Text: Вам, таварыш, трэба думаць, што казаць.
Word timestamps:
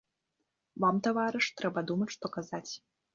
Вам, 0.85 0.95
таварыш, 1.07 1.49
трэба 1.61 1.83
думаць, 1.91 2.11
што 2.17 2.31
казаць. 2.39 2.67